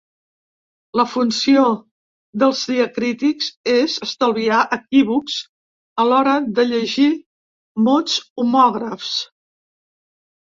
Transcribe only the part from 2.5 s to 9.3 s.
diacrítics és estalviar equívocs a l’hora de llegir mots homògrafs.